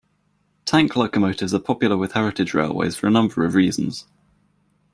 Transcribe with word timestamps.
Tank 0.65 0.95
locomotives 0.95 1.53
are 1.53 1.59
popular 1.59 1.95
with 1.95 2.13
heritage 2.13 2.55
railways 2.55 2.95
for 2.95 3.05
a 3.05 3.11
number 3.11 3.45
of 3.45 3.53
reasons. 3.53 4.07